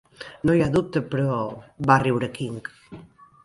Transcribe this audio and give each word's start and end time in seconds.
"No 0.49 0.55
hi 0.59 0.63
ha 0.65 0.69
dubte, 0.75 1.03
però..." 1.11 1.37
va 1.91 2.01
riure 2.07 2.33
King. 2.41 2.77